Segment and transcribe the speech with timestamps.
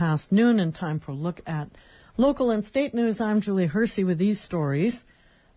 [0.00, 1.68] Past noon and time for a look at
[2.16, 3.20] local and state news.
[3.20, 5.04] I'm Julie Hersey with these stories.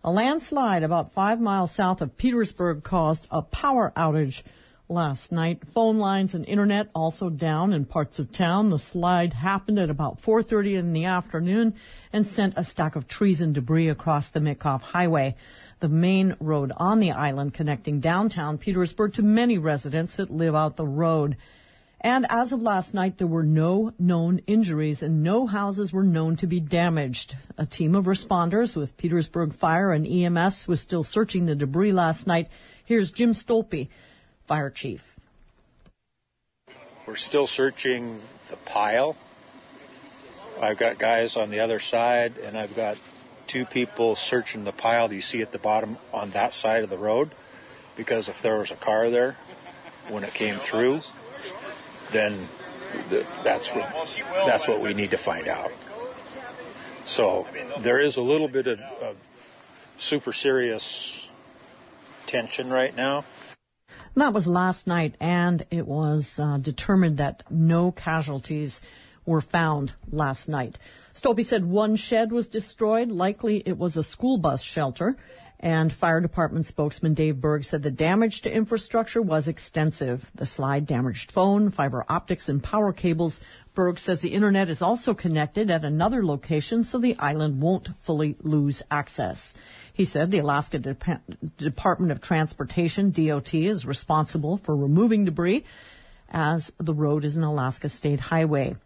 [0.04, 4.42] A landslide about five miles south of Petersburg caused a power outage
[4.86, 5.66] last night.
[5.66, 8.68] Phone lines and internet also down in parts of town.
[8.68, 11.72] The slide happened at about 4.30 in the afternoon
[12.12, 15.36] and sent a stack of trees and debris across the Mitkof Highway,
[15.80, 20.76] the main road on the island connecting downtown Petersburg to many residents that live out
[20.76, 21.38] the road.
[22.00, 26.36] And as of last night, there were no known injuries and no houses were known
[26.36, 27.36] to be damaged.
[27.56, 32.26] A team of responders with Petersburg Fire and EMS was still searching the debris last
[32.26, 32.48] night.
[32.84, 33.88] Here's Jim Stolpe,
[34.46, 35.16] fire chief.
[37.06, 39.16] We're still searching the pile.
[40.60, 42.98] I've got guys on the other side and I've got
[43.46, 46.90] two people searching the pile that you see at the bottom on that side of
[46.90, 47.30] the road
[47.96, 49.36] because if there was a car there
[50.08, 51.00] when it came through,
[52.14, 52.48] then
[53.42, 53.90] that's what
[54.46, 55.72] that's what we need to find out.
[57.04, 57.46] So
[57.80, 59.16] there is a little bit of, of
[59.98, 61.28] super serious
[62.26, 63.24] tension right now.
[64.16, 68.80] That was last night, and it was uh, determined that no casualties
[69.26, 70.78] were found last night.
[71.14, 73.10] Stolpe said one shed was destroyed.
[73.10, 75.16] Likely it was a school bus shelter.
[75.60, 80.30] And fire department spokesman Dave Berg said the damage to infrastructure was extensive.
[80.34, 83.40] The slide damaged phone, fiber optics, and power cables.
[83.74, 88.36] Berg says the internet is also connected at another location so the island won't fully
[88.42, 89.54] lose access.
[89.92, 95.64] He said the Alaska Department of Transportation, DOT, is responsible for removing debris
[96.30, 98.76] as the road is an Alaska state highway.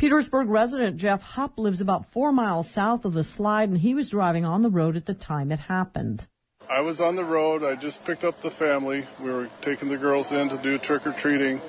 [0.00, 4.08] Petersburg resident Jeff Hupp lives about four miles south of the slide, and he was
[4.08, 6.26] driving on the road at the time it happened.
[6.70, 7.62] I was on the road.
[7.62, 9.04] I just picked up the family.
[9.22, 11.60] We were taking the girls in to do trick or treating,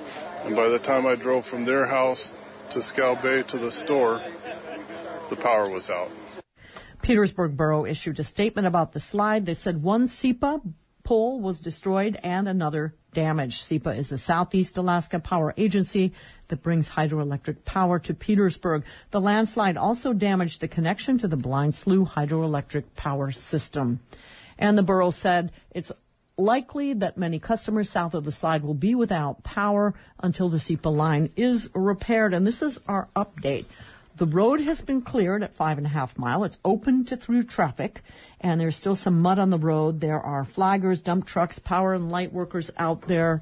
[0.46, 2.32] and by the time I drove from their house
[2.70, 4.22] to Scow Bay to the store,
[5.28, 6.10] the power was out.
[7.02, 9.44] Petersburg Borough issued a statement about the slide.
[9.44, 10.62] They said one SEAPA
[11.04, 13.64] pole was destroyed and another damaged.
[13.64, 16.12] SEAPA is the Southeast Alaska Power Agency
[16.48, 18.84] that brings hydroelectric power to Petersburg.
[19.10, 24.00] The landslide also damaged the connection to the Blind Slough hydroelectric power system.
[24.58, 25.92] And the borough said it's
[26.38, 30.94] likely that many customers south of the slide will be without power until the SEAPA
[30.94, 32.34] line is repaired.
[32.34, 33.66] And this is our update.
[34.16, 36.44] The road has been cleared at five and a half mile.
[36.44, 38.02] It's open to through traffic,
[38.40, 40.00] and there's still some mud on the road.
[40.00, 43.40] There are flaggers, dump trucks, power and light workers out there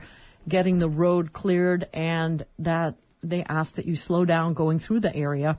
[0.49, 5.15] getting the road cleared, and that they ask that you slow down going through the
[5.15, 5.59] area.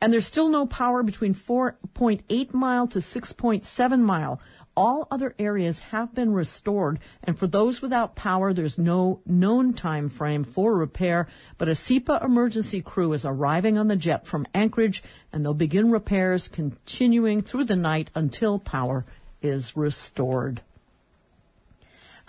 [0.00, 4.40] And there's still no power between 4.8 mile to 6.7 mile
[4.76, 10.08] all other areas have been restored, and for those without power, there's no known time
[10.08, 11.28] frame for repair,
[11.58, 15.02] but a SEAPA emergency crew is arriving on the jet from Anchorage,
[15.32, 19.04] and they'll begin repairs continuing through the night until power
[19.42, 20.62] is restored.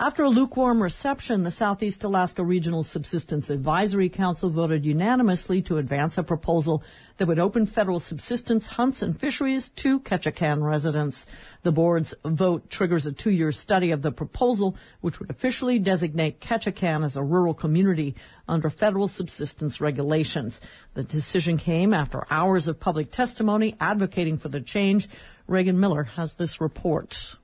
[0.00, 6.18] After a lukewarm reception, the Southeast Alaska Regional Subsistence Advisory Council voted unanimously to advance
[6.18, 6.82] a proposal
[7.16, 11.26] that would open federal subsistence hunts and fisheries to Ketchikan residents.
[11.62, 17.04] The board's vote triggers a two-year study of the proposal, which would officially designate Ketchikan
[17.04, 18.16] as a rural community
[18.48, 20.60] under federal subsistence regulations.
[20.94, 25.08] The decision came after hours of public testimony advocating for the change.
[25.46, 27.36] Reagan Miller has this report.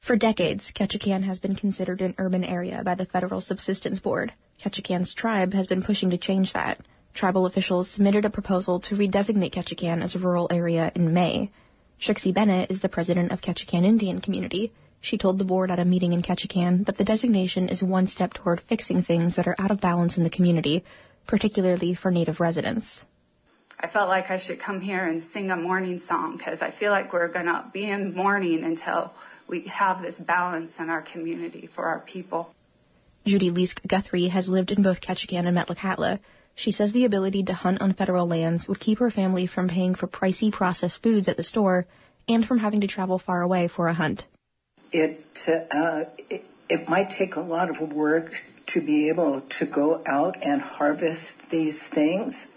[0.00, 4.32] For decades, Ketchikan has been considered an urban area by the Federal Subsistence Board.
[4.58, 6.80] Ketchikan's tribe has been pushing to change that.
[7.12, 11.50] Tribal officials submitted a proposal to redesignate Ketchikan as a rural area in May.
[11.98, 14.72] Trixie Bennett is the president of Ketchikan Indian Community.
[15.02, 18.32] She told the board at a meeting in Ketchikan that the designation is one step
[18.32, 20.82] toward fixing things that are out of balance in the community,
[21.26, 23.04] particularly for Native residents.
[23.78, 26.90] I felt like I should come here and sing a morning song because I feel
[26.90, 29.12] like we're going to be in mourning until
[29.50, 32.54] we have this balance in our community for our people.
[33.26, 36.20] Judy Leask Guthrie has lived in both Ketchikan and Metlakatla.
[36.54, 39.94] She says the ability to hunt on federal lands would keep her family from paying
[39.94, 41.86] for pricey processed foods at the store
[42.28, 44.26] and from having to travel far away for a hunt.
[44.92, 50.00] It, uh, it, it might take a lot of work to be able to go
[50.06, 52.48] out and harvest these things,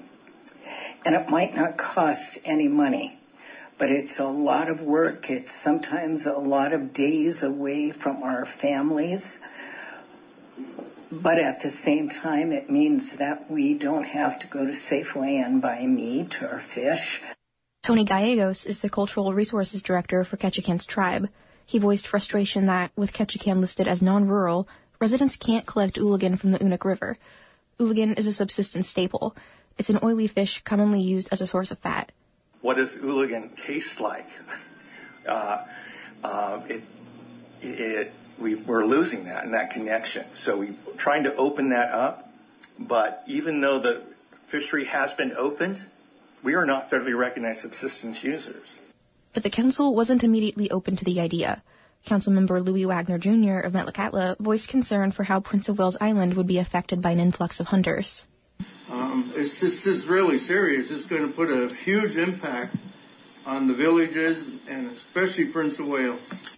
[1.06, 3.20] and it might not cost any money
[3.84, 5.30] but it's a lot of work.
[5.30, 9.40] It's sometimes a lot of days away from our families.
[11.12, 15.46] But at the same time, it means that we don't have to go to Safeway
[15.46, 17.22] and buy meat or fish.
[17.82, 21.28] Tony Gallegos is the Cultural Resources Director for Ketchikan's tribe.
[21.66, 24.66] He voiced frustration that, with Ketchikan listed as non-rural,
[25.02, 27.18] residents can't collect ooligan from the Unuk River.
[27.82, 29.36] Ooligan is a subsistence staple.
[29.78, 32.14] It's an oily fish commonly used as a source of fat.
[32.64, 34.30] What does Ooligan taste like?
[35.28, 35.66] uh,
[36.24, 36.84] uh, it,
[37.62, 40.26] it, we are losing that and that connection.
[40.34, 42.32] So we're trying to open that up.
[42.80, 44.04] But even though the
[44.48, 45.84] fishery has been opened,
[46.42, 48.80] we are not federally recognized subsistence users.
[49.34, 51.62] But the council wasn't immediately open to the idea.
[52.08, 53.60] Councilmember Louis Wagner Jr.
[53.60, 57.20] of Metlakatla voiced concern for how Prince of Wales Island would be affected by an
[57.20, 58.26] influx of hunters.
[59.14, 60.90] Um, it's, this is really serious.
[60.90, 62.76] It's going to put a huge impact
[63.46, 66.50] on the villages and especially Prince of Wales.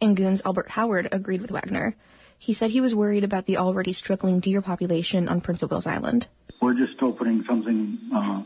[0.00, 1.96] Angoon's Albert Howard agreed with Wagner.
[2.38, 5.88] He said he was worried about the already struggling deer population on Prince of Wales
[5.88, 6.28] Island.
[6.62, 8.42] We're just opening something uh,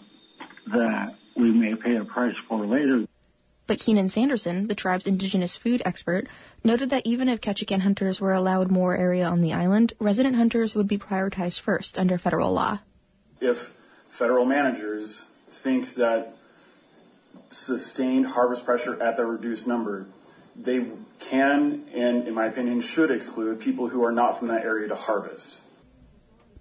[0.73, 3.05] that we may pay a price for later.
[3.67, 6.29] But Keenan Sanderson, the tribe's indigenous food expert,
[6.65, 10.75] noted that even if Ketchikan hunters were allowed more area on the island, resident hunters
[10.75, 12.79] would be prioritized first under federal law.
[13.41, 13.73] If
[14.09, 16.37] federal managers think that
[17.51, 20.07] sustained harvest pressure at the reduced number,
[20.57, 20.87] they
[21.19, 24.95] can and, in my opinion, should exclude people who are not from that area to
[24.95, 25.61] harvest.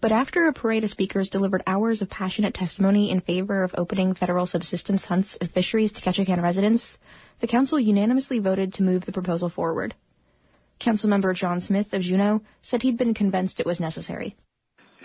[0.01, 4.13] But after a parade of speakers delivered hours of passionate testimony in favor of opening
[4.13, 6.97] federal subsistence hunts and fisheries to Ketchikan residents,
[7.39, 9.95] the council unanimously voted to move the proposal forward.
[10.79, 14.37] Councilmember John Smith of Juneau said he'd been convinced it was necessary.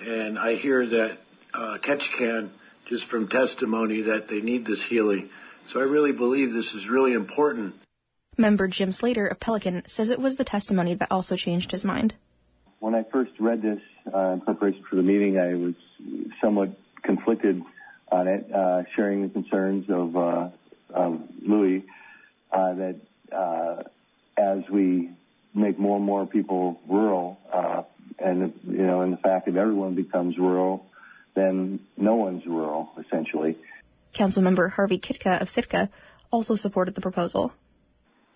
[0.00, 1.19] And I hear that
[1.54, 2.50] uh, Ketchikan,
[2.86, 5.30] just from testimony, that they need this healing.
[5.66, 7.74] So I really believe this is really important.
[8.36, 12.14] Member Jim Slater of Pelican says it was the testimony that also changed his mind.
[12.80, 13.80] When I first read this
[14.12, 15.74] uh, in preparation for the meeting, I was
[16.42, 16.70] somewhat
[17.02, 17.62] conflicted
[18.10, 20.48] on it, uh, sharing the concerns of, uh,
[20.92, 21.84] of Louis
[22.52, 22.96] uh, that
[23.32, 23.82] uh,
[24.36, 25.10] as we
[25.54, 27.82] make more and more people rural, uh,
[28.18, 30.86] and you know, and the fact that everyone becomes rural,
[31.34, 33.56] then no one's rural essentially.
[34.14, 35.90] Councilmember Harvey Kitka of Sitka
[36.31, 37.52] also supported the proposal.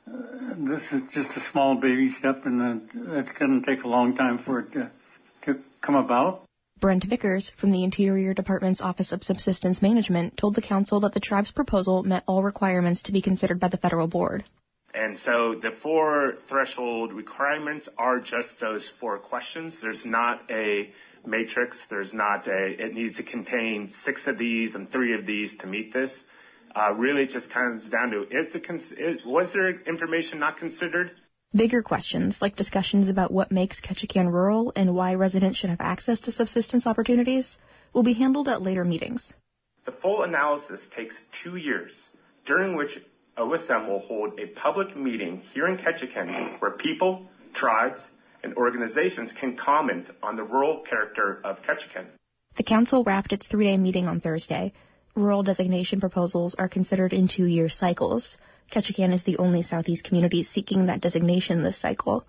[0.06, 4.38] this is just a small baby step, and it's going to take a long time
[4.38, 4.90] for it to
[5.42, 6.44] to come about.
[6.80, 11.20] Brent Vickers from the Interior Department's Office of Subsistence Management told the council that the
[11.20, 14.44] tribe's proposal met all requirements to be considered by the federal board.
[14.94, 19.80] And so the four threshold requirements are just those four questions.
[19.80, 20.90] There's not a
[21.26, 21.86] matrix.
[21.86, 25.66] There's not a, it needs to contain six of these and three of these to
[25.66, 26.26] meet this.
[26.74, 31.12] Uh, really, it just comes down to is the, was there information not considered?
[31.54, 36.20] Bigger questions, like discussions about what makes Ketchikan rural and why residents should have access
[36.20, 37.58] to subsistence opportunities,
[37.94, 39.34] will be handled at later meetings.
[39.84, 42.10] The full analysis takes two years,
[42.44, 43.00] during which
[43.38, 48.10] OSM will hold a public meeting here in Ketchikan where people, tribes,
[48.43, 52.06] and organizations can comment on the rural character of Ketchikan.
[52.55, 54.73] The council wrapped its three-day meeting on Thursday.
[55.14, 58.38] Rural designation proposals are considered in two-year cycles.
[58.70, 62.26] Ketchikan is the only Southeast community seeking that designation this cycle.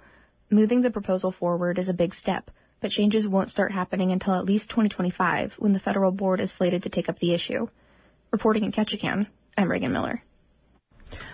[0.49, 4.45] Moving the proposal forward is a big step, but changes won't start happening until at
[4.45, 7.67] least 2025 when the federal board is slated to take up the issue.
[8.31, 9.27] Reporting in Ketchikan,
[9.57, 10.21] I'm Reagan Miller.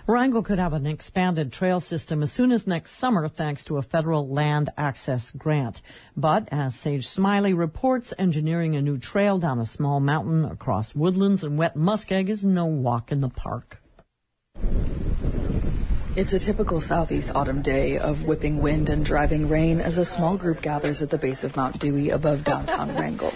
[0.07, 3.81] Wrangell could have an expanded trail system as soon as next summer thanks to a
[3.81, 5.81] federal land access grant.
[6.16, 11.44] But as Sage Smiley reports, engineering a new trail down a small mountain across woodlands
[11.44, 13.82] and wet muskeg is no walk in the park.
[16.15, 20.38] It's a typical southeast autumn day of whipping wind and driving rain as a small
[20.38, 23.34] group gathers at the base of Mount Dewey above downtown Wrangell.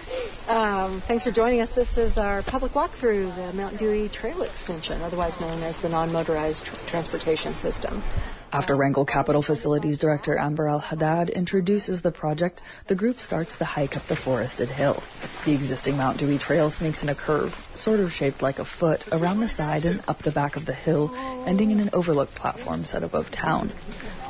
[0.49, 1.69] Um, thanks for joining us.
[1.69, 5.89] This is our public walk through the Mount Dewey Trail Extension, otherwise known as the
[5.89, 8.01] non-motorized tr- transportation system.
[8.51, 13.65] After Wrangell Capital Facilities Director Amber Al Haddad introduces the project, the group starts the
[13.65, 15.03] hike up the forested hill.
[15.45, 19.05] The existing Mount Dewey Trail snakes in a curve, sort of shaped like a foot,
[19.11, 21.13] around the side and up the back of the hill,
[21.45, 23.71] ending in an overlook platform set above town.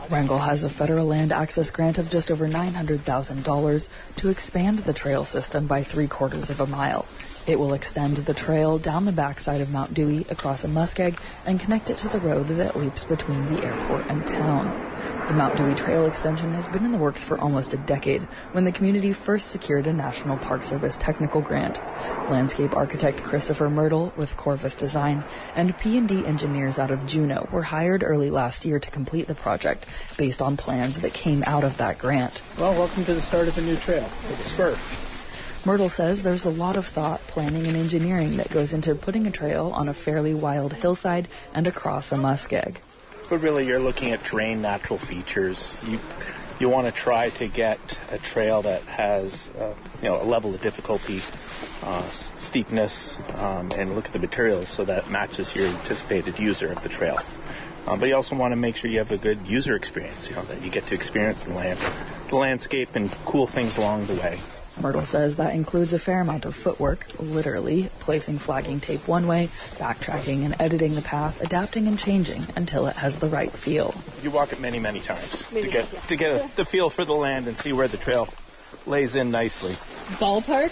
[0.10, 5.24] Wrangell has a federal land access grant of just over $900,000 to expand the trail
[5.24, 7.06] system by three quarters of a mile.
[7.46, 11.60] It will extend the trail down the backside of Mount Dewey across a muskeg and
[11.60, 14.89] connect it to the road that leaps between the airport and town.
[15.28, 18.64] The Mount Dewey Trail extension has been in the works for almost a decade when
[18.64, 21.82] the community first secured a National Park Service technical grant.
[22.30, 25.24] Landscape architect Christopher Mertl with Corvus Design
[25.56, 29.86] and PND engineers out of Juneau were hired early last year to complete the project
[30.18, 32.42] based on plans that came out of that grant.
[32.58, 34.78] Well, welcome to the start of a new trail the spur.
[35.66, 39.32] Mertl says there's a lot of thought, planning, and engineering that goes into putting a
[39.32, 42.78] trail on a fairly wild hillside and across a muskeg.
[43.30, 45.78] But really, you're looking at terrain, natural features.
[45.88, 46.00] You,
[46.60, 50.54] you want to try to get a trail that has uh, you know a level
[50.54, 51.22] of difficulty,
[51.84, 56.82] uh, steepness, um, and look at the materials so that matches your anticipated user of
[56.82, 57.20] the trail.
[57.88, 60.30] Um, but you also want to make sure you have a good user experience.
[60.30, 61.80] You know that you get to experience the land,
[62.30, 64.40] the landscape, and cool things along the way.
[64.80, 69.50] Mertl says that includes a fair amount of footwork, literally placing flagging tape one way,
[69.78, 73.94] backtracking and editing the path, adapting and changing until it has the right feel.
[74.24, 77.14] You walk it many, many times to get to get a, the feel for the
[77.14, 78.28] land and see where the trail
[78.86, 79.74] lays in nicely.
[80.18, 80.72] Ballpark?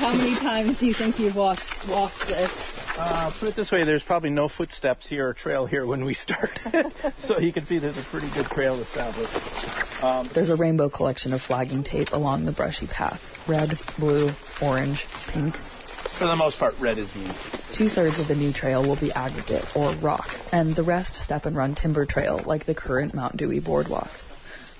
[0.00, 2.76] How many times do you think you've walked walked this?
[2.98, 6.14] Uh, put it this way, there's probably no footsteps here or trail here when we
[6.14, 6.58] start.
[7.16, 9.85] so you can see there's a pretty good trail established.
[10.02, 13.44] Um, there's a rainbow collection of flagging tape along the brushy path.
[13.48, 15.56] Red, blue, orange, pink.
[15.56, 17.26] For the most part, red is me.
[17.72, 21.46] Two thirds of the new trail will be aggregate or rock, and the rest step
[21.46, 24.10] and run timber trail like the current Mount Dewey boardwalk.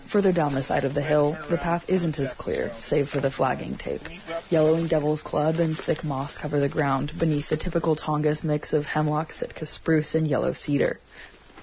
[0.06, 3.30] Further down the side of the hill, the path isn't as clear, save for the
[3.30, 4.08] flagging tape.
[4.50, 8.86] Yellowing devil's club and thick moss cover the ground beneath the typical Tongass mix of
[8.86, 11.00] hemlock, Sitka spruce, and yellow cedar.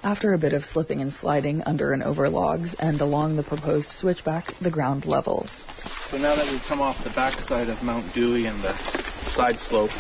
[0.03, 3.89] After a bit of slipping and sliding under and over logs and along the proposed
[3.89, 5.63] switchback, the ground levels.
[6.09, 8.73] So now that we've come off the backside of Mount Dewey and the
[9.23, 9.91] side slope,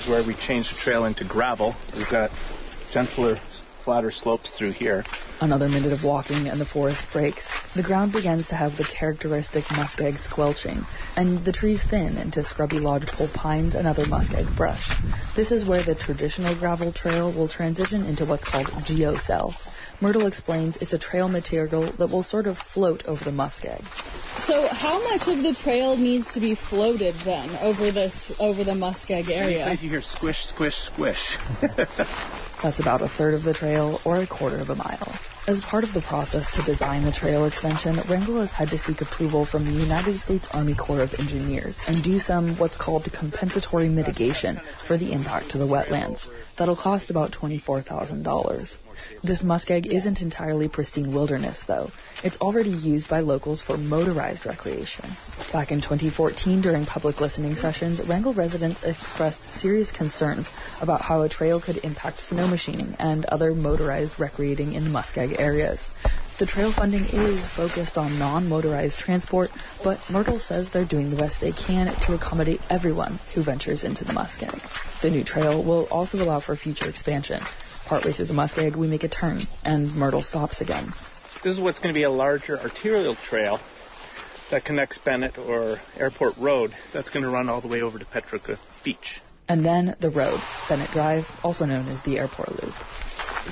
[0.00, 1.76] is where we changed the trail into gravel.
[1.94, 2.30] We've got
[2.92, 3.36] gentler
[3.84, 5.04] flatter slopes through here.
[5.42, 7.60] Another minute of walking and the forest breaks.
[7.74, 10.86] The ground begins to have the characteristic muskeg squelching,
[11.18, 14.88] and the trees thin into scrubby lodgepole pines and other muskeg brush.
[15.34, 19.52] This is where the traditional gravel trail will transition into what's called geocell.
[20.00, 23.84] Mertl explains it's a trail material that will sort of float over the muskeg.
[24.40, 28.72] So, how much of the trail needs to be floated then over this over the
[28.72, 29.70] muskeg area?
[29.72, 31.36] You hear squish, squish, squish.
[32.64, 35.12] That's about a third of the trail or a quarter of a mile.
[35.46, 39.02] As part of the process to design the trail extension, Wrangell has had to seek
[39.02, 43.90] approval from the United States Army Corps of Engineers and do some what's called compensatory
[43.90, 46.26] mitigation for the impact to the wetlands.
[46.56, 48.78] That'll cost about $24,000.
[49.22, 51.90] This muskeg isn't entirely pristine wilderness, though.
[52.22, 55.16] It's already used by locals for motorized recreation.
[55.52, 61.28] Back in 2014, during public listening sessions, Wrangell residents expressed serious concerns about how a
[61.28, 65.90] trail could impact snow machining and other motorized recreating in muskeg areas.
[66.38, 69.52] The trail funding is focused on non-motorized transport,
[69.84, 74.04] but Mertl says they're doing the best they can to accommodate everyone who ventures into
[74.04, 75.00] the muskeg.
[75.00, 77.40] The new trail will also allow for future expansion.
[77.86, 80.92] Partway through the muskeg, we make a turn, and Mertl stops again.
[81.42, 83.60] This is what's going to be a larger arterial trail
[84.50, 86.72] that connects Bennett or Airport Road.
[86.92, 89.20] That's going to run all the way over to Petrica Beach.
[89.48, 92.74] And then the road, Bennett Drive, also known as the Airport Loop.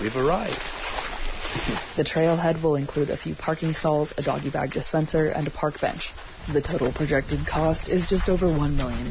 [0.00, 0.60] We've arrived.
[1.96, 5.78] The trailhead will include a few parking stalls, a doggy bag dispenser, and a park
[5.78, 6.14] bench.
[6.48, 9.10] The total projected cost is just over $1 million.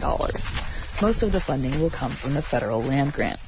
[1.00, 3.40] Most of the funding will come from the federal land grant.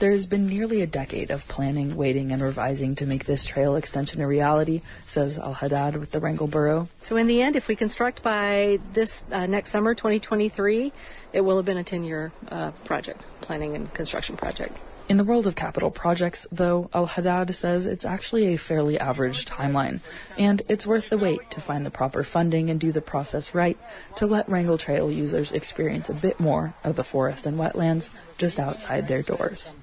[0.00, 4.22] There's been nearly a decade of planning, waiting, and revising to make this trail extension
[4.22, 6.88] a reality, says Al Haddad with the Wrangell Borough.
[7.02, 10.94] So, in the end, if we construct by this uh, next summer, 2023,
[11.34, 14.74] it will have been a 10 year uh, project, planning and construction project.
[15.10, 19.44] In the world of capital projects, though, Al Haddad says it's actually a fairly average
[19.44, 20.00] timeline,
[20.38, 23.76] and it's worth the wait to find the proper funding and do the process right
[24.16, 28.58] to let Wrangell Trail users experience a bit more of the forest and wetlands just
[28.58, 29.74] outside their doors.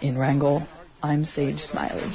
[0.00, 0.66] In Wrangell,
[1.02, 2.08] I'm Sage Smiley.